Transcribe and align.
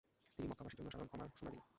তিনি 0.35 0.45
মক্কাবাসীর 0.49 0.77
জন্য 0.79 0.87
সাধারণ 0.93 1.07
ক্ষমার 1.09 1.29
ঘোষণা 1.33 1.49
দিলেন। 1.51 1.63